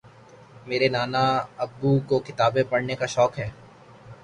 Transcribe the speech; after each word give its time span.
میرے 0.67 0.87
نانا 0.89 1.23
ابو 1.63 1.91
کو 2.07 2.15
کتابیں 2.27 2.63
پڑھنے 2.71 2.95
کا 2.99 3.05
شوق 3.15 3.33
ہے 3.39 3.49